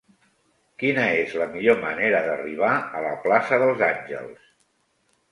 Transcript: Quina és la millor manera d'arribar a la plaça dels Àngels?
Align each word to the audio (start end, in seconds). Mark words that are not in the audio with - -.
Quina 0.83 1.01
és 1.17 1.33
la 1.41 1.47
millor 1.51 1.75
manera 1.83 2.21
d'arribar 2.27 2.69
a 2.99 3.03
la 3.07 3.11
plaça 3.27 3.59
dels 3.65 3.85
Àngels? 3.89 4.49